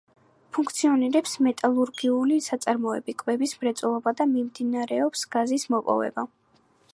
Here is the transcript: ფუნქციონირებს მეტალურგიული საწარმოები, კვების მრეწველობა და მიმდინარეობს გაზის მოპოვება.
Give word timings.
ფუნქციონირებს 0.57 1.33
მეტალურგიული 1.47 2.39
საწარმოები, 2.45 3.15
კვების 3.19 3.53
მრეწველობა 3.59 4.15
და 4.23 4.29
მიმდინარეობს 4.33 5.27
გაზის 5.37 5.69
მოპოვება. 5.77 6.27